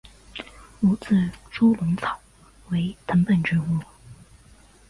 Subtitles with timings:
[0.79, 2.19] 无刺猪笼草
[2.69, 3.63] 为藤本植物。